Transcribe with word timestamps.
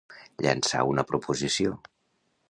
Llançar 0.45 0.81
una 0.91 1.03
proposició. 1.11 1.75